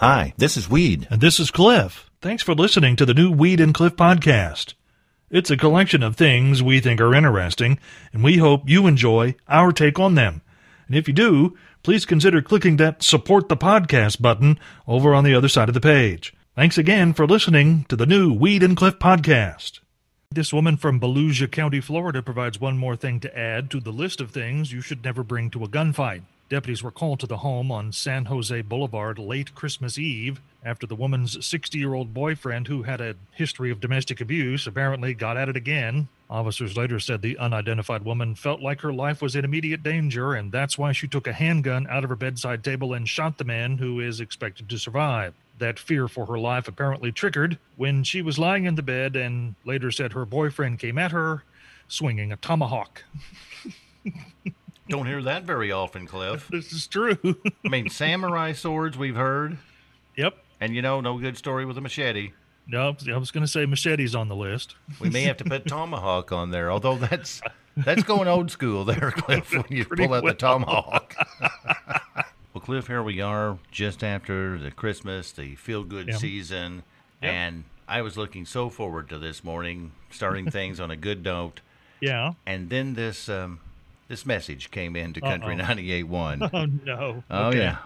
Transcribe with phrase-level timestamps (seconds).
[0.00, 1.06] Hi, this is Weed.
[1.10, 2.10] And this is Cliff.
[2.22, 4.72] Thanks for listening to the new Weed and Cliff podcast.
[5.28, 7.78] It's a collection of things we think are interesting,
[8.10, 10.40] and we hope you enjoy our take on them.
[10.86, 14.58] And if you do, please consider clicking that support the podcast button
[14.88, 16.32] over on the other side of the page.
[16.56, 19.80] Thanks again for listening to the new Weed and Cliff podcast.
[20.30, 24.22] This woman from Volusia County, Florida provides one more thing to add to the list
[24.22, 26.22] of things you should never bring to a gunfight.
[26.50, 30.96] Deputies were called to the home on San Jose Boulevard late Christmas Eve after the
[30.96, 35.48] woman's 60 year old boyfriend, who had a history of domestic abuse, apparently got at
[35.48, 36.08] it again.
[36.28, 40.50] Officers later said the unidentified woman felt like her life was in immediate danger, and
[40.50, 43.78] that's why she took a handgun out of her bedside table and shot the man
[43.78, 45.34] who is expected to survive.
[45.58, 49.54] That fear for her life apparently triggered when she was lying in the bed and
[49.64, 51.44] later said her boyfriend came at her
[51.86, 53.04] swinging a tomahawk.
[54.90, 56.48] Don't hear that very often, Cliff.
[56.50, 57.16] This is true.
[57.64, 59.56] I mean, samurai swords we've heard,
[60.16, 60.36] yep.
[60.60, 62.32] and you know, no good story with a machete.
[62.66, 64.76] No, I was going to say machetes on the list.
[65.00, 67.40] We may have to put tomahawk on there, although that's
[67.76, 69.50] that's going old school there, Cliff.
[69.52, 70.32] When you Pretty pull out well.
[70.32, 71.14] the tomahawk.
[72.52, 76.16] well, Cliff, here we are, just after the Christmas, the feel-good Yeah.
[76.16, 76.82] season,
[77.22, 77.32] Yep.
[77.32, 81.60] and I was looking so forward to this morning, starting things on a good note,
[82.00, 82.32] Yeah.
[82.46, 83.60] and then this um,
[84.10, 85.74] this message came in to Country Uh-oh.
[85.74, 86.50] 98.1.
[86.52, 87.24] Oh no.
[87.30, 87.58] Oh Okay.
[87.58, 87.78] yeah.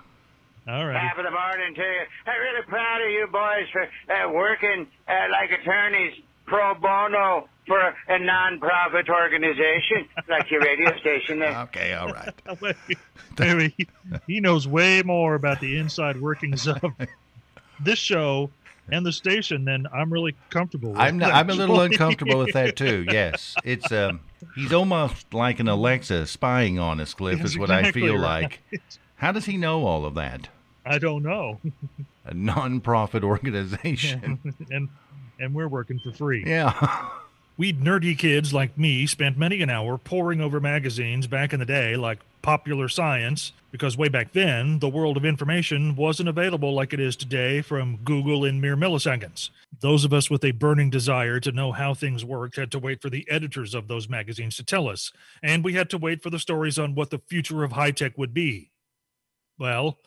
[0.66, 1.08] All right.
[1.11, 2.00] Top of the morning to you.
[2.27, 6.14] I'm really proud of you boys for uh, working uh, like attorneys
[6.47, 11.55] pro bono for a non-profit organization like your radio station there.
[11.64, 12.34] Okay, all right.
[13.38, 13.86] Maybe he,
[14.27, 16.81] he knows way more about the inside workings of
[17.81, 18.50] this show
[18.91, 21.01] and the station then I'm really comfortable with.
[21.01, 23.07] I'm not, I'm a little uncomfortable with that too.
[23.11, 24.21] Yes, it's um,
[24.55, 27.39] he's almost like an Alexa spying on us, Cliff.
[27.39, 28.59] That's is what I feel right.
[28.73, 28.83] like.
[29.17, 30.49] How does he know all of that?
[30.85, 31.61] I don't know.
[32.27, 34.39] A non-profit organization.
[34.71, 34.89] and
[35.39, 36.45] and we're working for free.
[36.47, 37.09] Yeah.
[37.57, 41.67] We nerdy kids like me spent many an hour poring over magazines back in the
[41.67, 46.93] day, like Popular Science, because way back then, the world of information wasn't available like
[46.93, 49.51] it is today from Google in mere milliseconds.
[49.81, 53.03] Those of us with a burning desire to know how things worked had to wait
[53.03, 55.11] for the editors of those magazines to tell us,
[55.43, 58.17] and we had to wait for the stories on what the future of high tech
[58.17, 58.71] would be.
[59.59, 59.99] Well,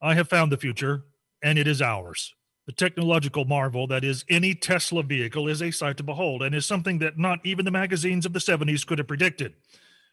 [0.00, 1.02] I have found the future,
[1.42, 2.32] and it is ours.
[2.66, 6.66] The technological marvel that is any Tesla vehicle is a sight to behold and is
[6.66, 9.54] something that not even the magazines of the 70s could have predicted.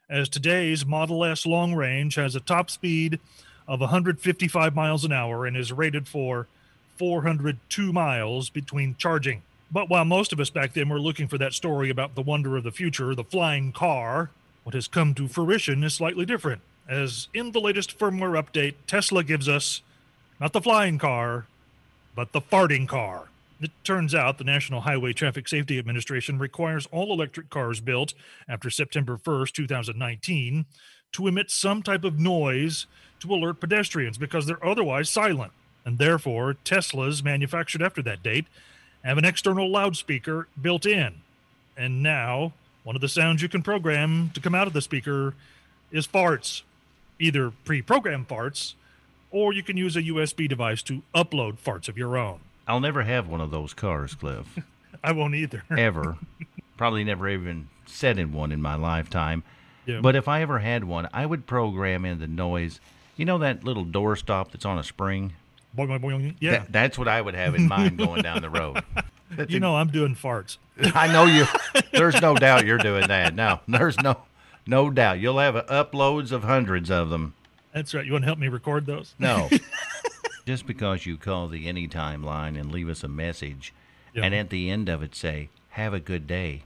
[0.10, 3.20] As today's Model S long range has a top speed
[3.68, 6.48] of 155 miles an hour and is rated for
[6.98, 9.44] 402 miles between charging.
[9.72, 12.58] But while most of us back then were looking for that story about the wonder
[12.58, 14.32] of the future, the flying car,
[14.64, 16.62] what has come to fruition is slightly different.
[16.88, 19.84] As in the latest firmware update, Tesla gives us
[20.40, 21.46] not the flying car,
[22.16, 23.28] but the farting car.
[23.62, 28.14] It turns out the National Highway Traffic Safety Administration requires all electric cars built
[28.48, 30.66] after September 1st, 2019,
[31.12, 32.86] to emit some type of noise
[33.20, 35.52] to alert pedestrians because they're otherwise silent.
[35.84, 38.46] And therefore, Teslas manufactured after that date
[39.04, 41.16] have an external loudspeaker built in.
[41.76, 42.54] And now,
[42.84, 45.34] one of the sounds you can program to come out of the speaker
[45.92, 46.62] is farts,
[47.20, 48.76] either pre programmed farts,
[49.32, 52.40] or you can use a USB device to upload farts of your own.
[52.70, 54.58] I'll never have one of those cars, Cliff.
[55.04, 55.64] I won't either.
[55.78, 56.18] Ever.
[56.78, 59.44] Probably never even sat in one in my lifetime.
[59.86, 60.00] Yeah.
[60.02, 62.80] But if I ever had one, I would program in the noise.
[63.18, 65.34] You know that little door stop that's on a spring?
[65.76, 66.36] Boing, boing, boing.
[66.40, 66.52] Yeah.
[66.60, 68.84] That- that's what I would have in mind going down the road.
[69.32, 70.58] That's you a- know, I'm doing farts.
[70.82, 71.46] I know you.
[71.92, 73.36] There's no doubt you're doing that.
[73.36, 74.18] No, there's no,
[74.68, 75.20] no doubt.
[75.20, 77.34] You'll have uploads of hundreds of them.
[77.74, 78.06] That's right.
[78.06, 79.14] You want to help me record those?
[79.20, 79.50] No,
[80.50, 83.72] just because you call the anytime line and leave us a message,
[84.16, 84.24] Yeah.
[84.26, 86.64] and at the end of it say "Have a good day."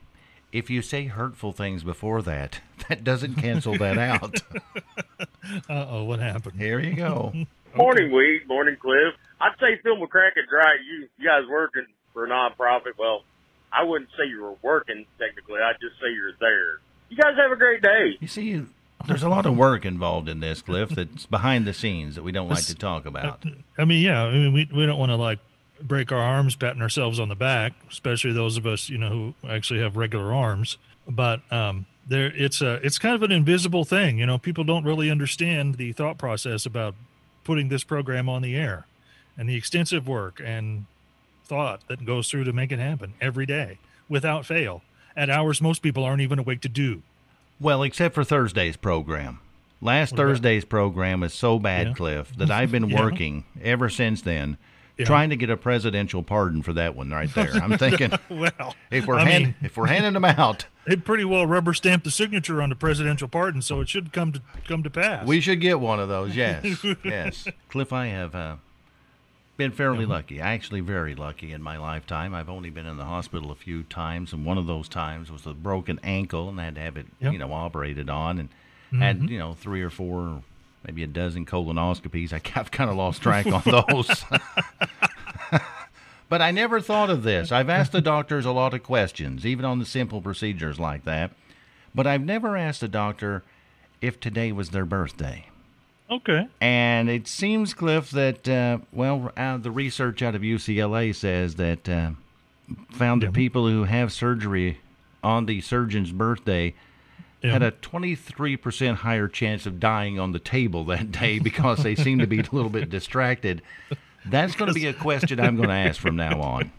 [0.54, 4.38] If you say hurtful things before that, that doesn't cancel that out.
[5.70, 6.58] Uh oh, what happened?
[6.58, 7.34] Here you go.
[7.76, 8.48] Morning, Weed.
[8.48, 9.14] Morning, Cliff.
[9.42, 10.80] I'd say Phil McCracken's right.
[10.90, 12.94] You, you guys working for a nonprofit.
[12.98, 13.24] Well,
[13.72, 15.60] I wouldn't say you were working technically.
[15.60, 16.80] I'd just say you're there.
[17.10, 18.18] You guys have a great day.
[18.22, 18.64] You see,
[19.08, 20.90] there's a lot of work involved in this, Cliff.
[20.90, 23.44] That's behind the scenes that we don't like to talk about.
[23.78, 24.24] I mean, yeah.
[24.24, 25.40] I mean, we we don't want to like
[25.82, 29.48] break our arms patting ourselves on the back, especially those of us, you know, who
[29.48, 30.78] actually have regular arms.
[31.08, 34.18] But um, there, it's a it's kind of an invisible thing.
[34.20, 36.96] You know, people don't really understand the thought process about
[37.44, 38.86] putting this program on the air,
[39.38, 40.86] and the extensive work and
[41.46, 43.78] thought that goes through to make it happen every day
[44.08, 44.82] without fail
[45.16, 47.02] at hours most people aren't even awake to do.
[47.64, 49.40] Well, except for Thursday's program.
[49.82, 51.94] Last Thursday's program was so bad, Yeah.
[51.94, 53.02] Cliff, that I've been Yeah.
[53.02, 54.58] working ever since then,
[54.98, 55.06] Yeah.
[55.06, 57.52] trying to get a presidential pardon for that one right there.
[57.54, 61.24] I'm thinking Well, if we're I hand, mean, if we're handing them out, it pretty
[61.24, 64.84] well rubber stamped the signature on the presidential pardon, so it should come to come
[64.84, 65.26] to pass.
[65.26, 66.36] we should get one of those.
[66.36, 67.48] Yes, yes.
[67.70, 68.56] Cliff, I have uh,
[69.58, 70.12] been fairly mm-hmm.
[70.12, 70.42] lucky.
[70.42, 72.34] Actually, very lucky in my lifetime.
[72.34, 75.46] I've only been in the hospital a few times, and one of those times was
[75.46, 77.34] a broken ankle, and I had to have it, Yep.
[77.34, 78.50] you know, operated on, and
[79.00, 79.28] had mm-hmm.
[79.28, 80.44] you know three or four,
[80.86, 82.34] maybe a dozen colonoscopies.
[82.34, 84.26] I, I've kind of lost track on those.
[86.34, 87.52] But I never thought of this.
[87.52, 91.30] I've asked the doctors a lot of questions, even on the simple procedures like that.
[91.94, 93.44] But I've never asked a doctor
[94.02, 95.46] if today was their birthday.
[96.10, 96.48] Okay.
[96.62, 101.88] And it seems, Cliff, that, uh, well, uh, the research out of UCLA says that
[101.90, 102.12] uh,
[102.92, 104.80] found that people who have surgery
[105.24, 106.74] on the surgeon's birthday
[107.42, 107.52] Yeah.
[107.54, 112.20] had a 23% higher chance of dying on the table that day because they seem
[112.20, 113.62] to be a little bit distracted.
[114.26, 116.72] That's going to be a question I'm going to ask from now on.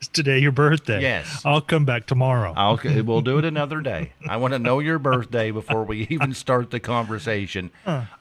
[0.00, 1.00] Is today your birthday?
[1.00, 1.42] Yes.
[1.44, 2.52] I'll come back tomorrow.
[2.56, 4.12] I'll, we'll do it another day.
[4.28, 7.70] I want to know your birthday before we even start the conversation.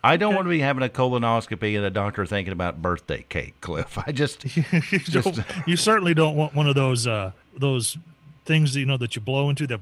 [0.04, 3.60] I don't want to be having a colonoscopy and a doctor thinking about birthday cake,
[3.62, 3.98] Cliff.
[4.06, 4.64] I just, you,
[5.00, 7.98] just you certainly don't want one of those uh, those
[8.46, 9.82] things that, you know that you blow into that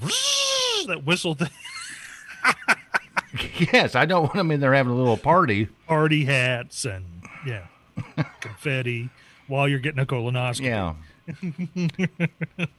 [0.88, 1.50] that whistle thing.
[3.74, 5.68] yes, I don't want them in there having a little party.
[5.88, 7.06] Party hats and
[7.46, 7.68] yeah,
[8.40, 9.10] confetti
[9.48, 10.66] while you're getting a colonoscopy.
[10.66, 10.96] Yeah.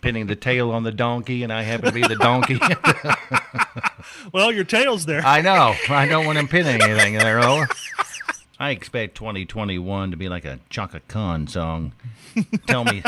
[0.02, 2.58] Pinning the tail on the donkey, and I happen to be the donkey.
[4.32, 5.25] Well, your tail's there.
[5.25, 5.75] I know.
[5.88, 7.40] I don't want him pinning anything there.
[8.58, 11.93] I expect 2021 to be like a Chaka Khan song.
[12.66, 13.02] Tell me,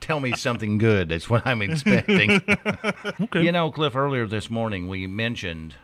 [0.00, 1.08] tell me something good.
[1.08, 2.42] That's what I'm expecting.
[3.20, 3.42] okay.
[3.42, 5.74] You know, Cliff, earlier this morning we mentioned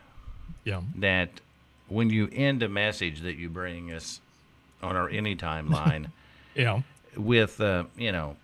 [0.63, 0.81] yeah.
[0.95, 1.41] that
[1.87, 4.21] when you end a message that you bring us
[4.81, 6.11] on our anytime line
[6.55, 6.81] Yeah.
[7.15, 8.35] with, uh, you know,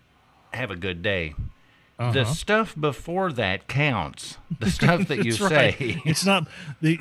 [0.52, 1.34] have a good day.
[1.98, 2.24] The Uh-huh.
[2.26, 4.36] stuff before that counts.
[4.60, 5.74] The stuff that you right.
[5.78, 6.02] say.
[6.04, 6.46] It's not
[6.82, 6.98] the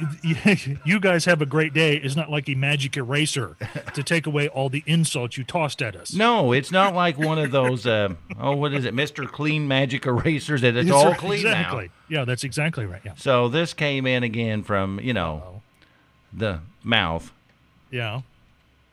[0.85, 1.97] you guys have a great day.
[1.97, 3.57] It's not like a magic eraser
[3.93, 6.13] to take away all the insults you tossed at us.
[6.13, 7.85] No, it's not like one of those.
[7.85, 10.61] Uh, oh, what is it, Mister Clean Magic Erasers?
[10.61, 11.85] That it's all right, clean exactly.
[11.87, 11.91] now.
[12.19, 13.01] Yeah, that's exactly right.
[13.03, 13.15] Yeah.
[13.17, 15.61] So this came in again from you know
[16.31, 17.33] the mouth.
[17.91, 18.21] Yeah.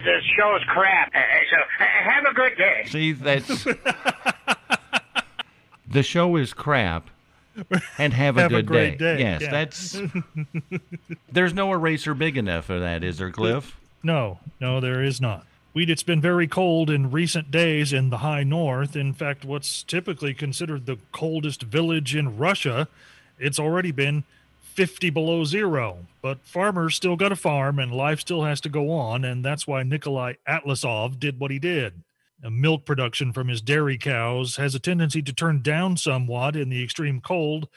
[0.04, 1.12] This show's crap.
[1.14, 1.18] Uh,
[1.50, 2.84] so uh, have a good day.
[2.88, 3.64] See, that's
[5.88, 7.08] the show is crap,
[7.98, 9.50] and have a Have a good great day, Yes, yeah.
[9.50, 10.00] that's.
[11.32, 13.78] There's no eraser big enough for that, is there, Cliff?
[14.02, 15.46] No, no, there is not.
[15.74, 18.94] Weed, it's been very cold in recent days in the high north.
[18.94, 22.88] In fact, what's typically considered the coldest village in Russia,
[23.38, 24.24] it's already been
[24.72, 26.06] 50 below zero.
[26.22, 29.24] But farmers still got a farm and life still has to go on.
[29.24, 32.02] And that's why Nikolai Atlasov did what he did.
[32.50, 36.82] Milk production from his dairy cows has a tendency to turn down somewhat in the
[36.82, 37.68] extreme cold,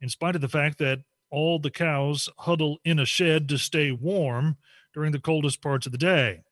[0.00, 3.90] in spite of the fact that all the cows huddle in a shed to stay
[3.90, 4.56] warm
[4.94, 6.42] during the coldest parts of the day.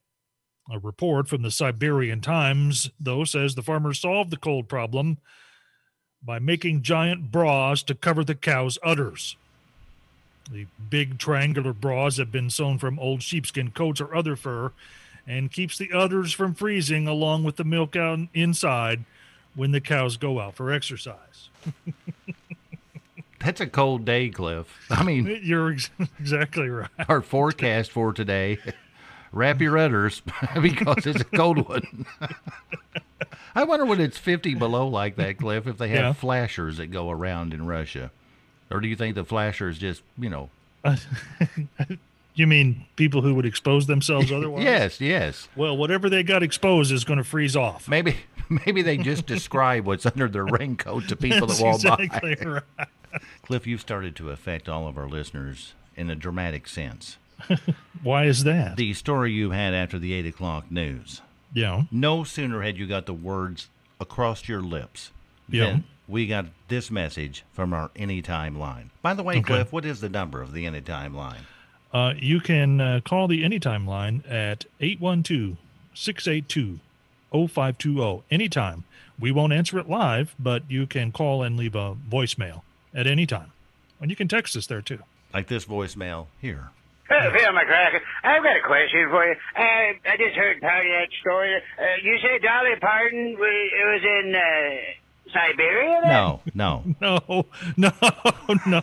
[0.70, 5.19] A report from the Siberian Times, though, says the farmers solved the cold problem
[6.22, 9.37] by making giant bras to cover the cows' udders.
[10.50, 14.73] The big triangular bras have been sewn from old sheepskin coats or other fur
[15.27, 19.05] and keeps the udders from freezing along with the milk out inside
[19.55, 21.49] when the cows go out for exercise.
[23.38, 24.66] That's a cold day, Cliff.
[24.90, 26.88] I mean, You're ex- exactly right.
[27.09, 28.59] our forecast for today.
[29.33, 30.21] Wrap your udders
[30.61, 32.05] because it's a cold one.
[33.55, 36.12] I wonder when it's 50 below like that, Cliff, if they have Yeah.
[36.12, 38.11] flashers that go around in Russia.
[38.73, 40.50] Or do you think the flashers just, you know,
[42.35, 44.64] You mean people who would expose themselves otherwise?
[44.64, 45.49] yes, yes.
[45.55, 47.87] Well, whatever they got exposed is going to freeze off.
[47.88, 48.17] Maybe
[48.67, 52.45] maybe they just describe what's under their raincoat to people that walk exactly by.
[52.50, 52.88] right.
[53.43, 57.19] Cliff, you've started to affect all of our listeners in a dramatic sense.
[58.02, 58.76] Why is that?
[58.76, 61.21] The story you had after the 8 o'clock news.
[61.52, 61.83] yeah.
[61.91, 63.69] No sooner had you got the words
[64.00, 65.11] across your lips
[65.50, 65.67] Yeah.
[65.67, 68.90] than we got this message from our Anytime line.
[69.02, 69.42] By the way, Okay.
[69.42, 71.40] Cliff, what is the number of the Anytime line?
[71.92, 75.56] Uh, you can uh, call the Anytime line at 812
[75.94, 76.80] 682
[77.32, 78.85] 0520 anytime.
[79.18, 82.62] We won't answer it live, but you can call and leave a voicemail
[82.94, 83.52] at any time.
[84.00, 84.99] And you can text us there too.
[85.32, 86.71] Like this voicemail here.
[87.11, 89.35] Uh, Phil McCracken, I've got a question for you.
[89.56, 91.54] Uh, I just heard part of that story.
[91.56, 94.40] Uh, you say Dolly Parton wa- it was in uh,
[95.33, 96.00] Siberia?
[96.02, 96.11] then?
[96.11, 97.47] No, no.
[97.76, 98.83] No, no, no.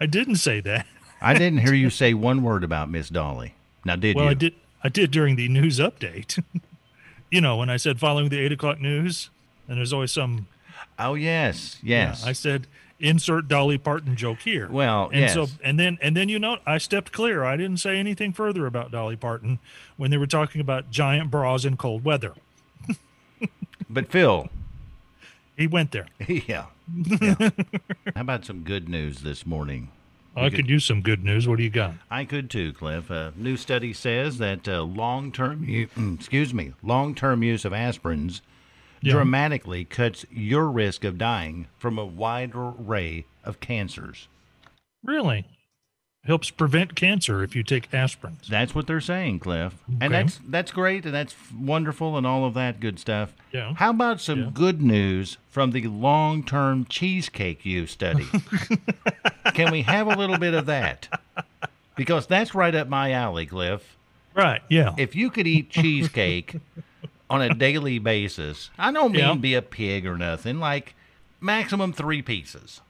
[0.00, 0.86] I didn't say that.
[1.20, 3.54] I didn't hear you say one word about Miss Dolly.
[3.84, 4.30] Now, did well, you?
[4.30, 4.54] I did.
[4.82, 6.42] I did during the news update.
[7.30, 9.30] you know, when I said following the eight o'clock news,
[9.68, 10.48] and there's always some.
[10.98, 12.26] Oh yes, yeah, yes.
[12.26, 12.66] I said
[12.98, 14.68] insert Dolly Parton joke here.
[14.70, 15.34] Well, and yes.
[15.34, 17.44] so and then and then you know I stepped clear.
[17.44, 19.58] I didn't say anything further about Dolly Parton
[19.96, 22.34] when they were talking about giant bras in cold weather.
[23.90, 24.48] but Phil,
[25.60, 26.06] He went there.
[26.26, 26.66] yeah.
[26.88, 27.34] yeah.
[28.14, 29.90] How about some good news this morning?
[30.34, 31.46] I could use some good news.
[31.46, 31.92] What do you got?
[32.10, 33.10] I could too, Cliff.
[33.10, 38.40] A new study says that uh, long-term, u- excuse me, long-term use of aspirins
[39.02, 39.12] Yeah.
[39.12, 44.28] dramatically cuts your risk of dying from a wide array of cancers.
[45.04, 45.44] Really
[46.26, 48.46] helps prevent cancer if you take aspirins.
[48.46, 49.74] That's what they're saying, Cliff.
[50.00, 53.32] And that's that's great and that's wonderful and all of that good stuff.
[53.52, 53.74] Yeah.
[53.76, 54.50] How about some Yeah.
[54.52, 58.26] good news from the long-term cheesecake use study?
[59.54, 61.08] Can we have a little bit of that?
[61.96, 63.96] Because that's right up my alley, Cliff.
[64.34, 64.60] Right.
[64.68, 64.94] Yeah.
[64.96, 66.56] If you could eat cheesecake
[67.30, 69.34] on a daily basis, I don't mean Yeah.
[69.34, 70.94] be a pig or nothing, like
[71.40, 72.80] maximum 3 pieces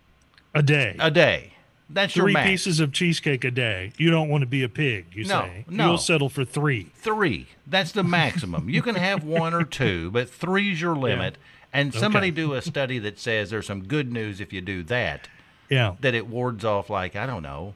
[0.54, 0.96] a day.
[0.98, 1.52] a day.
[1.92, 2.48] That's your three max.
[2.48, 3.92] pieces of cheesecake a day.
[3.98, 5.64] You don't want to be a pig, you No, say.
[5.68, 5.86] no.
[5.88, 6.84] You'll settle for three.
[6.94, 7.48] three.
[7.66, 8.68] That's the maximum.
[8.70, 11.36] you can have one or two, but three's your limit.
[11.72, 12.36] And somebody Okay.
[12.36, 15.28] do a study that says there's some good news if you do that,
[15.68, 15.94] Yeah.
[16.00, 17.74] that it wards off like I don't know,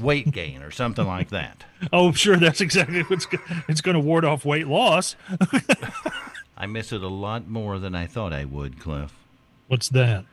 [0.00, 1.64] weight gain or something like that.
[1.92, 2.36] Oh, sure.
[2.36, 3.38] That's exactly what's go-
[3.68, 5.16] it's going to ward off weight loss.
[6.56, 9.12] I miss it a lot more than I thought I would, Cliff.
[9.68, 10.24] What's that?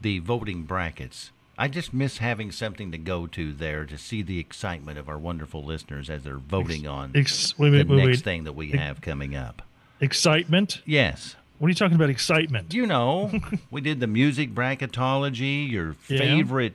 [0.00, 1.30] The voting brackets.
[1.60, 5.18] I just miss having something to go to there to see the excitement of our
[5.18, 8.20] wonderful listeners as they're voting on Ex- the next wait.
[8.20, 9.60] thing that we have coming up.
[10.00, 10.80] Excitement?
[10.86, 11.36] Yes.
[11.58, 12.08] What are you talking about?
[12.08, 12.72] Excitement?
[12.72, 13.30] You know,
[13.70, 16.18] we did the music bracketology, your Yeah.
[16.20, 16.72] favorite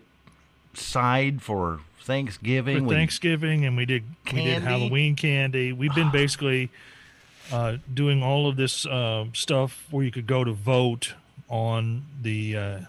[0.76, 2.86] side for Thanksgiving.
[2.88, 4.62] for Thanksgiving, and we did we did.
[4.62, 5.74] Halloween candy.
[5.74, 6.70] We've been basically
[7.52, 11.14] uh, doing all of this uh, stuff where you could go to vote
[11.50, 12.80] on the uh,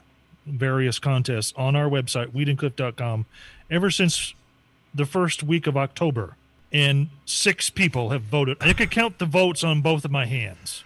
[0.46, 3.26] various contests on our website, weedandcliff.com,
[3.70, 4.34] ever since
[4.94, 6.36] the first week of October.
[6.72, 8.56] And six people have voted.
[8.60, 10.84] I could count the votes on both of my hands.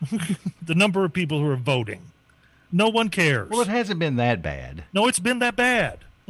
[0.62, 2.12] the number of people who are voting.
[2.72, 3.48] No one cares.
[3.50, 4.84] well, it hasn't been that bad.
[4.92, 6.00] no, it's been that bad.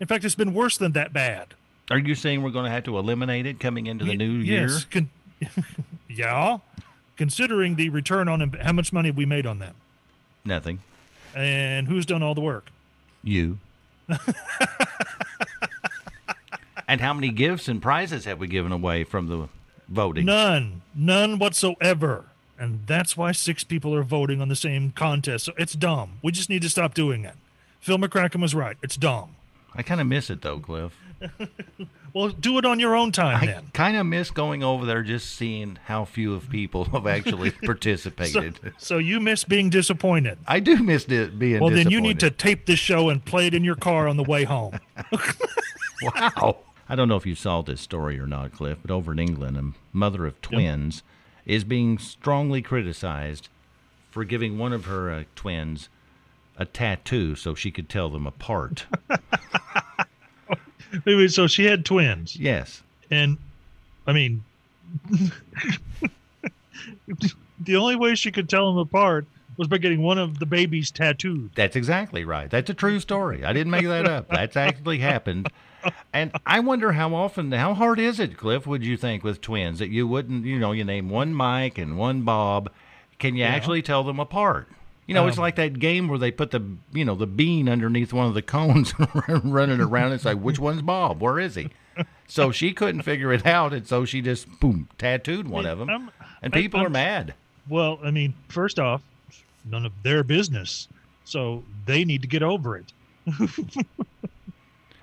[0.00, 1.54] In fact, it's been worse than that bad.
[1.90, 4.86] Are you saying we're going to have to eliminate it coming into the new yes,
[4.92, 5.04] year?
[5.50, 5.54] Con-
[6.08, 6.58] yeah.
[7.16, 9.74] Considering the return on how much money we made on them
[10.44, 10.80] Nothing.
[11.34, 12.70] And who's done all the work.
[13.22, 13.58] You.
[16.88, 19.48] and how many gifts and prizes have we given away from the
[19.88, 20.26] voting?
[20.26, 20.82] None.
[20.94, 22.26] None whatsoever.
[22.58, 25.46] And that's why six people are voting on the same contest.
[25.46, 26.18] So it's dumb.
[26.22, 27.34] We just need to stop doing it.
[27.80, 28.76] Phil McCracken was right.
[28.82, 29.34] It's dumb.
[29.74, 30.96] I kind of miss it though, Cliff.
[32.14, 33.70] Well, do it on your own time I then.
[33.72, 38.60] kind of miss going over there just seeing how few of people have actually participated.
[38.76, 40.36] so you miss being disappointed.
[40.46, 43.46] I do miss it being Well, then you need to tape this show and play
[43.46, 44.78] it in your car on the way home.
[46.02, 46.58] Wow.
[46.88, 49.56] I don't know if you saw this story or not, Cliff, but over in England,
[49.56, 51.02] a mother of twins
[51.46, 53.48] is being strongly criticized
[54.10, 55.88] for giving one of her uh, twins
[56.58, 58.86] a tattoo so she could tell them apart.
[61.28, 62.36] So she had twins.
[62.36, 62.82] yes.
[63.10, 63.38] And
[64.06, 64.42] I mean,
[67.60, 70.90] the only way she could tell them apart was by getting one of the babies
[70.90, 71.50] tattooed.
[71.54, 72.50] That's exactly right.
[72.50, 73.44] That's a true story.
[73.44, 74.28] I didn't make that up.
[74.28, 75.48] That's actually happened.
[76.12, 79.78] And I wonder how often, how hard is it, Cliff, would you think, with twins
[79.78, 82.70] that you wouldn't, you know, you name one Mike and one Bob.
[83.18, 84.68] Can you actually tell them apart?
[85.06, 87.68] You know, it's Um, like that game where they put the, you know, the bean
[87.68, 88.94] underneath one of the cones
[89.26, 91.20] and run it around and say, which one's Bob?
[91.20, 91.68] Where is he?
[92.28, 95.90] So she couldn't figure it out, and so she just, boom, tattooed one of them.
[95.90, 97.34] I'm- And people I'm- are mad.
[97.68, 99.02] Well, I mean, first off,
[99.64, 100.88] none of their business.
[101.24, 102.92] So they need to get over it.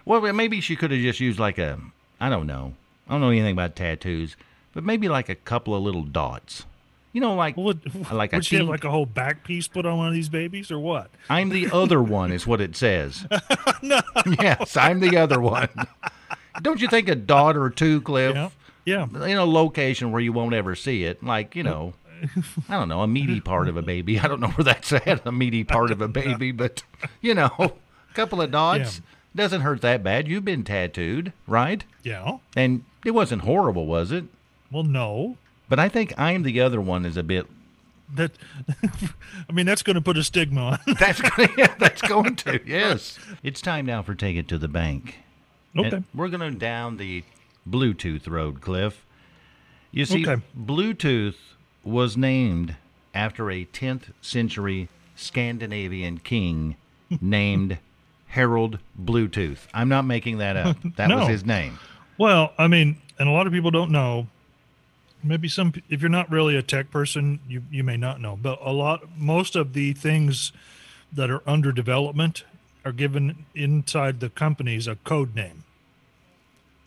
[0.06, 1.80] Well, maybe she could have just used like a,
[2.20, 2.74] I don't know.
[3.08, 4.36] I don't know anything about tattoos,
[4.74, 6.66] but maybe like a couple of little dots.
[7.12, 9.86] You know, like Would, Like a would she have like a whole back piece put
[9.86, 11.10] on one of these babies or what?
[11.30, 13.26] I'm the other one is what it says.
[13.82, 14.00] no.
[14.40, 15.70] Yes, I'm the other one.
[16.62, 18.50] Don't you think a dot or two, Cliff, Yeah.
[18.86, 19.06] Yeah.
[19.26, 21.94] in a location where you won't ever see it, like, you know,
[22.68, 24.20] I don't know, a meaty part of a baby.
[24.20, 26.84] I don't know where that's at, a meaty part of a baby, but,
[27.22, 29.06] you know, a couple of dots Yeah.
[29.44, 30.28] doesn't hurt that bad.
[30.28, 31.84] You've been tattooed, right?
[32.04, 32.38] Yeah.
[32.56, 34.26] And it wasn't horrible, was it?
[34.72, 35.38] Well, no.
[35.70, 37.46] But I think I'm the other one is a bit.
[38.16, 38.32] That
[39.50, 40.80] I mean, that's going to put a stigma on.
[41.00, 41.22] That's
[41.56, 43.20] yeah, that's going to yes.
[43.44, 45.20] It's time now for take it to the bank.
[45.78, 45.98] Okay.
[45.98, 47.24] And we're going to down the
[47.70, 49.06] Bluetooth road, Cliff.
[49.92, 50.42] You see, Okay.
[50.60, 51.36] Bluetooth
[51.84, 52.76] was named
[53.14, 56.76] after a 10th century Scandinavian king
[57.22, 57.78] named
[58.28, 59.68] Harald Bluetooth.
[59.74, 60.78] I'm not making that up.
[60.96, 61.78] That was his name.
[62.18, 64.28] Well, I mean, and a lot of people don't know.
[65.24, 68.38] Maybe some, if you're not really a tech person, you you may not know.
[68.42, 70.52] But a lot, most of the things
[71.12, 72.46] that are under development
[72.86, 75.64] are given inside the companies a code name.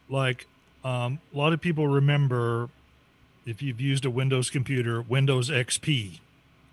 [0.08, 0.46] Like
[0.84, 2.70] um, a lot of people remember,
[3.44, 6.20] if you've used a Windows computer, Windows XP,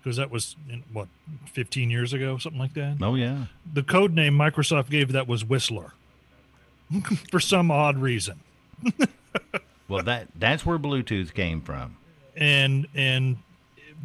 [0.02, 1.08] because that was in, what
[1.52, 3.46] 15 years ago, something like that Oh, yeah.
[3.70, 5.92] the code name Microsoft gave that was Whistler
[7.30, 8.40] for some odd reason.
[9.90, 11.96] Well, that that's where Bluetooth came from.
[12.36, 13.38] And and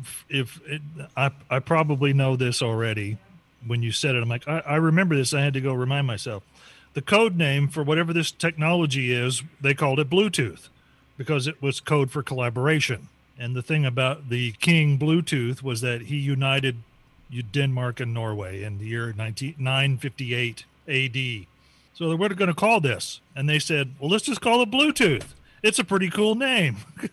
[0.01, 0.82] if, if it,
[1.15, 3.18] I I probably know this already
[3.65, 5.34] when you said it, I'm like I, I remember this.
[5.34, 6.44] I had to go remind myself.
[6.94, 10.70] The code name for whatever this technology is, they called it Bluetooth
[11.18, 13.10] because it was code for collaboration.
[13.38, 16.77] And the thing about the King Bluetooth was that he united
[17.51, 21.48] Denmark and Norway in the year 19, 958 AD.
[21.94, 24.72] So they were going to call this, and they said, "Well, let's just call it
[24.72, 25.34] Bluetooth.
[25.65, 26.77] It's a pretty cool name."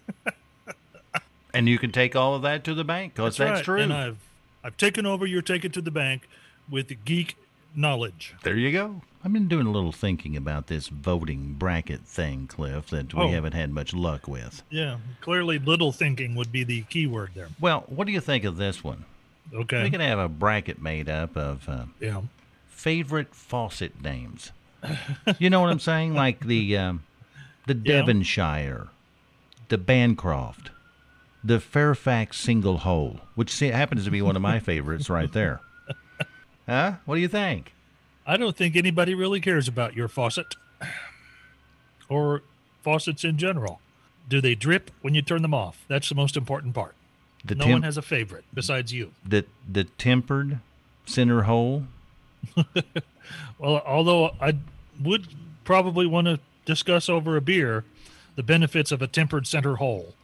[1.54, 3.64] And you can take all of that to the bank because that's, right.
[3.64, 3.80] true.
[3.80, 4.18] And I've
[4.64, 6.28] I've taken over your take it to the bank
[6.71, 7.37] with geek
[7.75, 8.35] knowledge.
[8.42, 9.02] There you go.
[9.25, 13.28] I've been doing a little thinking about this voting bracket thing, Cliff, that we Oh.
[13.28, 14.62] haven't had much luck with.
[14.71, 17.49] Yeah, clearly little thinking would be the key word there.
[17.61, 19.04] Well, what do you think of this one?
[19.52, 19.82] Okay.
[19.85, 22.23] We can have a bracket made up of uh, yeah.
[22.68, 24.52] favorite faucet names.
[25.38, 26.14] you know what I'm saying?
[26.14, 27.02] Like the um,
[27.66, 27.75] the.
[27.75, 28.88] Devonshire,
[29.69, 30.71] the Bancroft,
[31.45, 35.61] the Fairfax single hole, which happens to be one of my favorites right there.
[36.66, 36.95] Huh?
[37.04, 37.75] What do you think?
[38.26, 40.54] I don't think anybody really cares about your faucet
[42.09, 42.42] or
[42.83, 43.81] faucets in general.
[44.28, 45.85] Do they drip when you turn them off?
[45.88, 46.95] That's the most important part.
[47.45, 49.12] The no temp- one has a favorite besides you.
[49.26, 50.61] the the tempered
[51.07, 51.85] center hole.
[53.59, 54.57] Well, although I
[55.01, 55.29] would
[55.64, 57.85] probably want to discuss over a beer
[58.37, 60.14] the benefits of a tempered center hole.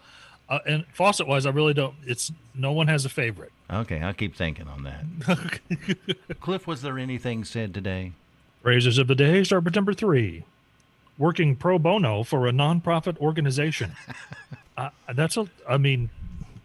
[0.49, 1.95] Uh, and faucet wise, I really don't.
[2.07, 3.53] It's no one has a favorite.
[3.71, 5.61] Okay, I'll keep thinking on that.
[6.41, 8.13] Cliff, was there anything said today?
[8.63, 10.45] Phrases of the day start with number three
[11.19, 13.93] working pro bono for a nonprofit organization.
[14.77, 16.09] uh, that's a, I mean,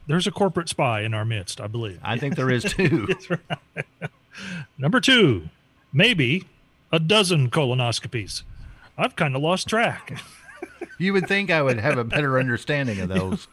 [0.07, 1.99] there's a corporate spy in our midst, I believe.
[2.03, 3.07] I think there is too.
[3.29, 3.81] right.
[4.77, 5.49] Number two,
[5.91, 6.45] maybe
[6.91, 8.43] a dozen colonoscopies.
[8.97, 10.19] I've kind of lost track.
[10.97, 13.47] you would think I would have a better understanding of those.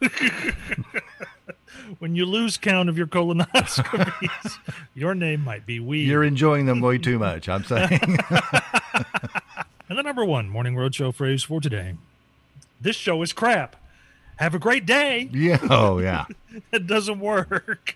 [1.99, 4.57] when you lose count of your colonoscopies,
[4.95, 6.07] your name might be weed.
[6.07, 7.89] You're enjoying them way too much, I'm saying.
[9.89, 11.95] and the number one morning roadshow phrase for today
[12.79, 13.75] this show is crap.
[14.37, 15.29] Have a great day.
[15.31, 15.59] yeah.
[15.69, 16.25] Oh, yeah.
[16.71, 17.95] It doesn't work.